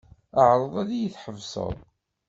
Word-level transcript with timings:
Ɛreḍ 0.49 0.73
ad 0.81 0.89
iyi-tḥebsed. 0.91 1.77